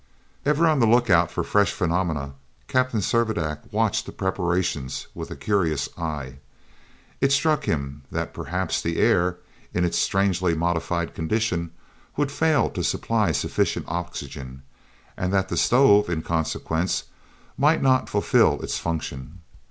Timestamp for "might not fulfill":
17.55-18.59